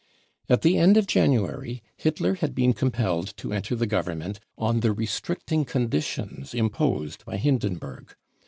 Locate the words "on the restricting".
4.57-5.63